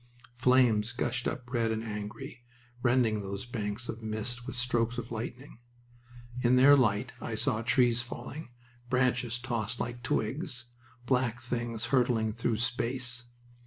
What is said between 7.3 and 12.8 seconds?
saw trees falling, branches tossed like twigs, black things hurtling through